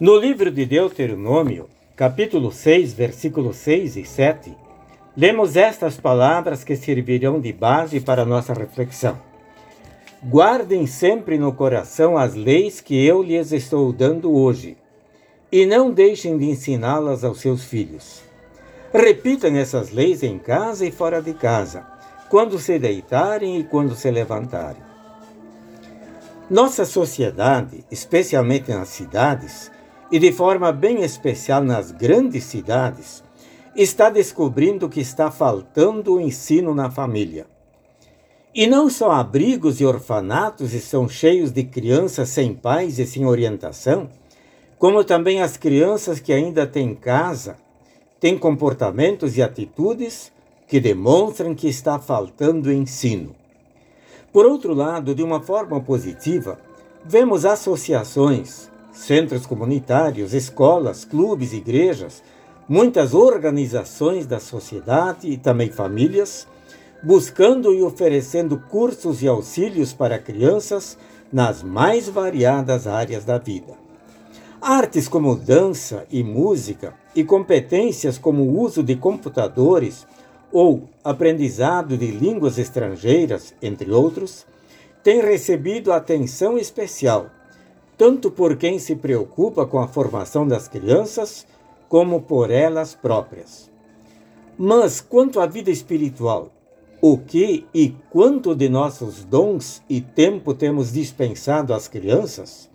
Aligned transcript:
No 0.00 0.18
livro 0.18 0.50
de 0.50 0.66
Deuteronômio, 0.66 1.68
capítulo 1.94 2.50
6, 2.50 2.92
versículos 2.92 3.56
6 3.56 3.96
e 3.96 4.04
7, 4.04 4.52
lemos 5.16 5.56
estas 5.56 5.98
palavras 5.98 6.64
que 6.64 6.74
servirão 6.74 7.40
de 7.40 7.52
base 7.52 8.00
para 8.00 8.24
nossa 8.24 8.52
reflexão. 8.52 9.18
Guardem 10.22 10.86
sempre 10.86 11.38
no 11.38 11.52
coração 11.52 12.18
as 12.18 12.34
leis 12.34 12.80
que 12.80 13.06
eu 13.06 13.22
lhes 13.22 13.52
estou 13.52 13.92
dando 13.92 14.34
hoje, 14.34 14.76
e 15.54 15.64
não 15.64 15.92
deixem 15.92 16.36
de 16.36 16.46
ensiná-las 16.46 17.22
aos 17.22 17.38
seus 17.38 17.62
filhos. 17.62 18.22
Repitam 18.92 19.54
essas 19.54 19.92
leis 19.92 20.24
em 20.24 20.36
casa 20.36 20.84
e 20.84 20.90
fora 20.90 21.22
de 21.22 21.32
casa, 21.32 21.86
quando 22.28 22.58
se 22.58 22.76
deitarem 22.76 23.60
e 23.60 23.62
quando 23.62 23.94
se 23.94 24.10
levantarem. 24.10 24.82
Nossa 26.50 26.84
sociedade, 26.84 27.84
especialmente 27.88 28.72
nas 28.72 28.88
cidades, 28.88 29.70
e 30.10 30.18
de 30.18 30.32
forma 30.32 30.72
bem 30.72 31.04
especial 31.04 31.62
nas 31.62 31.92
grandes 31.92 32.42
cidades, 32.42 33.22
está 33.76 34.10
descobrindo 34.10 34.88
que 34.88 35.00
está 35.00 35.30
faltando 35.30 36.14
o 36.14 36.20
ensino 36.20 36.74
na 36.74 36.90
família. 36.90 37.46
E 38.52 38.66
não 38.66 38.90
só 38.90 39.12
abrigos 39.12 39.80
e 39.80 39.84
orfanatos 39.84 40.74
estão 40.74 41.08
cheios 41.08 41.52
de 41.52 41.62
crianças 41.62 42.30
sem 42.30 42.52
pais 42.54 42.98
e 42.98 43.06
sem 43.06 43.24
orientação, 43.24 44.10
como 44.78 45.04
também 45.04 45.40
as 45.40 45.56
crianças 45.56 46.20
que 46.20 46.32
ainda 46.32 46.66
têm 46.66 46.94
casa, 46.94 47.56
têm 48.20 48.38
comportamentos 48.38 49.36
e 49.36 49.42
atitudes 49.42 50.32
que 50.66 50.80
demonstram 50.80 51.54
que 51.54 51.68
está 51.68 51.98
faltando 51.98 52.72
ensino. 52.72 53.34
Por 54.32 54.46
outro 54.46 54.74
lado, 54.74 55.14
de 55.14 55.22
uma 55.22 55.40
forma 55.40 55.80
positiva, 55.80 56.58
vemos 57.04 57.44
associações, 57.44 58.70
centros 58.92 59.46
comunitários, 59.46 60.34
escolas, 60.34 61.04
clubes, 61.04 61.52
igrejas, 61.52 62.22
muitas 62.68 63.14
organizações 63.14 64.26
da 64.26 64.40
sociedade 64.40 65.28
e 65.28 65.36
também 65.36 65.70
famílias, 65.70 66.48
buscando 67.02 67.74
e 67.74 67.82
oferecendo 67.82 68.58
cursos 68.58 69.22
e 69.22 69.28
auxílios 69.28 69.92
para 69.92 70.18
crianças 70.18 70.96
nas 71.32 71.62
mais 71.62 72.08
variadas 72.08 72.86
áreas 72.86 73.24
da 73.24 73.38
vida. 73.38 73.83
Artes 74.66 75.08
como 75.08 75.36
dança 75.36 76.06
e 76.10 76.24
música 76.24 76.94
e 77.14 77.22
competências 77.22 78.16
como 78.16 78.44
o 78.44 78.58
uso 78.58 78.82
de 78.82 78.96
computadores 78.96 80.06
ou 80.50 80.88
aprendizado 81.04 81.98
de 81.98 82.06
línguas 82.06 82.56
estrangeiras, 82.56 83.54
entre 83.60 83.90
outros, 83.92 84.46
têm 85.02 85.20
recebido 85.20 85.92
atenção 85.92 86.56
especial 86.56 87.26
tanto 87.98 88.30
por 88.30 88.56
quem 88.56 88.78
se 88.78 88.96
preocupa 88.96 89.66
com 89.66 89.78
a 89.78 89.86
formação 89.86 90.48
das 90.48 90.66
crianças, 90.66 91.46
como 91.86 92.22
por 92.22 92.50
elas 92.50 92.94
próprias. 92.94 93.70
Mas 94.56 94.98
quanto 94.98 95.40
à 95.40 95.46
vida 95.46 95.70
espiritual, 95.70 96.50
o 97.02 97.18
que 97.18 97.66
e 97.74 97.94
quanto 98.08 98.54
de 98.54 98.70
nossos 98.70 99.24
dons 99.24 99.82
e 99.90 100.00
tempo 100.00 100.54
temos 100.54 100.90
dispensado 100.90 101.74
às 101.74 101.86
crianças? 101.86 102.72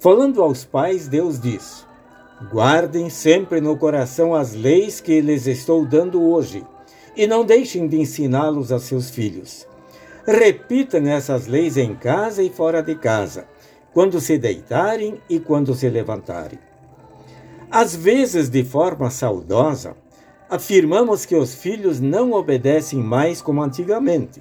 Falando 0.00 0.42
aos 0.42 0.64
pais, 0.64 1.08
Deus 1.08 1.40
diz: 1.40 1.84
Guardem 2.52 3.10
sempre 3.10 3.60
no 3.60 3.76
coração 3.76 4.32
as 4.34 4.54
leis 4.54 5.00
que 5.00 5.20
lhes 5.20 5.46
estou 5.46 5.84
dando 5.84 6.22
hoje, 6.22 6.64
e 7.16 7.26
não 7.26 7.44
deixem 7.44 7.88
de 7.88 8.00
ensiná-los 8.00 8.70
a 8.70 8.78
seus 8.78 9.10
filhos. 9.10 9.66
Repitam 10.24 11.06
essas 11.08 11.48
leis 11.48 11.76
em 11.76 11.96
casa 11.96 12.42
e 12.42 12.50
fora 12.50 12.80
de 12.80 12.94
casa 12.94 13.46
quando 13.92 14.20
se 14.20 14.38
deitarem 14.38 15.20
e 15.28 15.40
quando 15.40 15.74
se 15.74 15.88
levantarem. 15.88 16.58
Às 17.68 17.96
vezes, 17.96 18.48
de 18.48 18.62
forma 18.62 19.10
saudosa, 19.10 19.96
afirmamos 20.48 21.26
que 21.26 21.34
os 21.34 21.54
filhos 21.54 21.98
não 21.98 22.32
obedecem 22.32 23.00
mais 23.00 23.42
como 23.42 23.62
antigamente. 23.62 24.40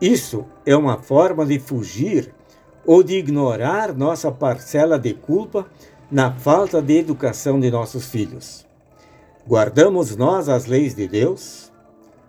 Isso 0.00 0.44
é 0.66 0.76
uma 0.76 0.98
forma 0.98 1.46
de 1.46 1.58
fugir 1.58 2.34
ou 2.84 3.02
de 3.02 3.16
ignorar 3.16 3.94
nossa 3.94 4.30
parcela 4.30 4.98
de 4.98 5.14
culpa 5.14 5.66
na 6.10 6.32
falta 6.32 6.82
de 6.82 6.98
educação 6.98 7.58
de 7.58 7.70
nossos 7.70 8.06
filhos. 8.06 8.66
Guardamos 9.46 10.14
nós 10.16 10.48
as 10.48 10.66
leis 10.66 10.94
de 10.94 11.08
Deus 11.08 11.72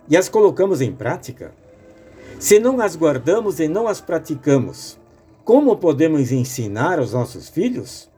e 0.08 0.18
as 0.18 0.30
colocamos 0.30 0.82
em 0.82 0.92
prática? 0.92 1.54
Se 2.40 2.60
não 2.60 2.80
as 2.82 2.96
guardamos 2.96 3.60
e 3.60 3.68
não 3.68 3.88
as 3.88 4.02
praticamos, 4.02 5.00
como 5.44 5.76
podemos 5.78 6.32
ensinar 6.32 7.00
aos 7.00 7.14
nossos 7.14 7.50
filhos? 7.50 8.10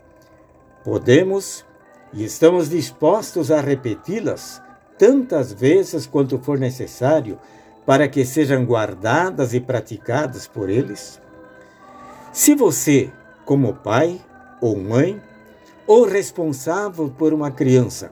Podemos 0.83 1.65
e 2.13 2.23
estamos 2.23 2.69
dispostos 2.69 3.51
a 3.51 3.59
repeti-las 3.59 4.61
tantas 4.97 5.51
vezes 5.51 6.07
quanto 6.07 6.37
for 6.39 6.57
necessário 6.57 7.37
para 7.85 8.07
que 8.07 8.23
sejam 8.23 8.63
guardadas 8.65 9.53
e 9.53 9.59
praticadas 9.59 10.47
por 10.47 10.69
eles? 10.69 11.19
Se 12.35 12.53
você, 12.53 13.09
como 13.45 13.75
pai 13.75 14.19
ou 14.59 14.75
mãe, 14.75 15.21
ou 15.87 16.05
responsável 16.05 17.09
por 17.09 17.31
uma 17.31 17.49
criança, 17.49 18.11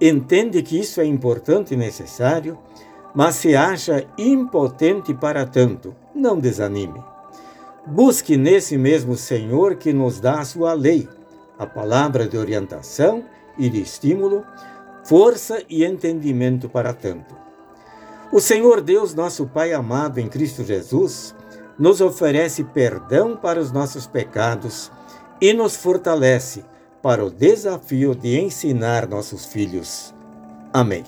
entende 0.00 0.62
que 0.62 0.80
isso 0.80 0.98
é 0.98 1.04
importante 1.04 1.74
e 1.74 1.76
necessário, 1.76 2.58
mas 3.14 3.34
se 3.34 3.54
acha 3.54 4.06
impotente 4.16 5.12
para 5.12 5.44
tanto, 5.44 5.94
não 6.14 6.38
desanime. 6.38 7.04
Busque 7.86 8.34
nesse 8.34 8.78
mesmo 8.78 9.14
Senhor 9.14 9.74
que 9.74 9.92
nos 9.92 10.20
dá 10.20 10.40
a 10.40 10.44
sua 10.46 10.72
lei, 10.72 11.06
a 11.58 11.66
palavra 11.66 12.26
de 12.26 12.38
orientação 12.38 13.22
e 13.58 13.68
de 13.68 13.82
estímulo, 13.82 14.42
força 15.04 15.62
e 15.68 15.84
entendimento 15.84 16.66
para 16.66 16.94
tanto. 16.94 17.36
O 18.32 18.40
Senhor 18.40 18.80
Deus, 18.80 19.14
nosso 19.14 19.44
Pai 19.44 19.74
amado 19.74 20.18
em 20.18 20.28
Cristo 20.28 20.64
Jesus, 20.64 21.34
nos 21.80 22.02
oferece 22.02 22.62
perdão 22.62 23.34
para 23.34 23.58
os 23.58 23.72
nossos 23.72 24.06
pecados 24.06 24.92
e 25.40 25.54
nos 25.54 25.74
fortalece 25.74 26.62
para 27.00 27.24
o 27.24 27.30
desafio 27.30 28.14
de 28.14 28.38
ensinar 28.38 29.08
nossos 29.08 29.46
filhos. 29.46 30.14
Amém. 30.74 31.02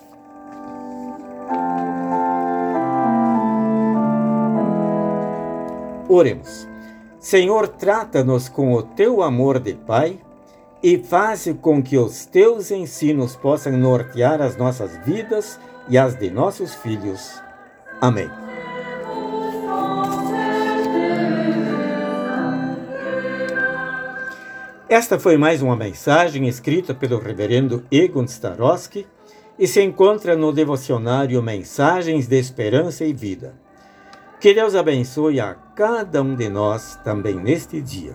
Oremos. 6.08 6.66
Senhor, 7.20 7.68
trata-nos 7.68 8.48
com 8.48 8.72
o 8.72 8.82
teu 8.82 9.22
amor 9.22 9.60
de 9.60 9.74
Pai 9.74 10.18
e 10.82 10.98
faz 10.98 11.48
com 11.60 11.82
que 11.82 11.98
os 11.98 12.24
teus 12.24 12.70
ensinos 12.70 13.36
possam 13.36 13.76
nortear 13.76 14.40
as 14.40 14.56
nossas 14.56 14.96
vidas 15.04 15.60
e 15.88 15.98
as 15.98 16.18
de 16.18 16.30
nossos 16.30 16.74
filhos. 16.74 17.40
Amém. 18.00 18.51
Esta 24.92 25.18
foi 25.18 25.38
mais 25.38 25.62
uma 25.62 25.74
mensagem 25.74 26.46
escrita 26.46 26.92
pelo 26.92 27.18
reverendo 27.18 27.82
Egon 27.90 28.24
Starosky 28.24 29.06
e 29.58 29.66
se 29.66 29.82
encontra 29.82 30.36
no 30.36 30.52
devocionário 30.52 31.42
Mensagens 31.42 32.26
de 32.26 32.38
Esperança 32.38 33.02
e 33.02 33.14
Vida. 33.14 33.54
Que 34.38 34.52
Deus 34.52 34.74
abençoe 34.74 35.40
a 35.40 35.54
cada 35.54 36.22
um 36.22 36.34
de 36.34 36.50
nós 36.50 37.00
também 37.02 37.36
neste 37.36 37.80
dia. 37.80 38.14